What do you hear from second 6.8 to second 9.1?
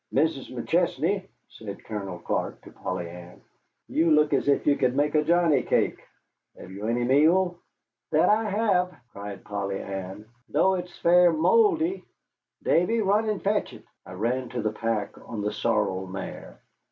any meal?" "That I have,"